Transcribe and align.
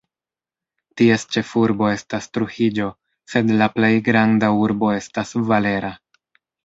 Ties 1.01 1.25
ĉefurbo 1.35 1.91
estas 1.97 2.29
Trujillo 2.37 2.87
sed 3.35 3.53
la 3.63 3.67
plej 3.75 3.93
granda 4.09 4.51
urbo 4.65 4.91
estas 4.97 5.35
Valera. 5.53 5.93